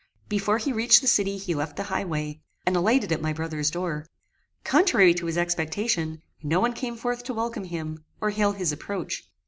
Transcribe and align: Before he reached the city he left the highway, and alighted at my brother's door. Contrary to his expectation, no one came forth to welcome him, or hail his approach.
Before 0.29 0.57
he 0.57 0.73
reached 0.73 1.01
the 1.01 1.07
city 1.07 1.37
he 1.37 1.53
left 1.53 1.75
the 1.75 1.83
highway, 1.83 2.41
and 2.65 2.75
alighted 2.75 3.11
at 3.11 3.21
my 3.21 3.33
brother's 3.33 3.69
door. 3.69 4.07
Contrary 4.63 5.13
to 5.13 5.27
his 5.27 5.37
expectation, 5.37 6.23
no 6.41 6.59
one 6.59 6.73
came 6.73 6.97
forth 6.97 7.23
to 7.25 7.35
welcome 7.35 7.65
him, 7.65 8.03
or 8.19 8.31
hail 8.31 8.53
his 8.53 8.71
approach. 8.71 9.29